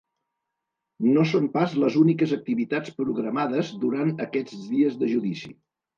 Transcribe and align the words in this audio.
No 1.17 1.25
són 1.33 1.43
pas 1.57 1.75
les 1.83 1.99
úniques 2.03 2.33
activitats 2.37 2.97
programades 3.03 3.69
durant 3.85 4.15
aquests 4.29 4.67
dies 4.71 4.97
de 5.03 5.13
judici. 5.17 5.55